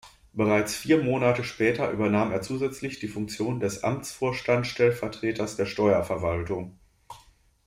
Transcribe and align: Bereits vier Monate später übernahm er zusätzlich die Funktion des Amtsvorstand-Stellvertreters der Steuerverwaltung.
Bereits 0.33 0.75
vier 0.75 0.97
Monate 1.03 1.43
später 1.43 1.91
übernahm 1.91 2.31
er 2.31 2.41
zusätzlich 2.41 2.97
die 2.99 3.07
Funktion 3.07 3.59
des 3.59 3.83
Amtsvorstand-Stellvertreters 3.83 5.57
der 5.57 5.67
Steuerverwaltung. 5.67 6.79